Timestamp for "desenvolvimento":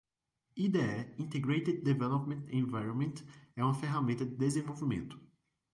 4.35-5.15